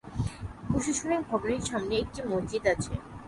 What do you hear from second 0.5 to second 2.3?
প্রশাসনিক ভবনের সামনে একটি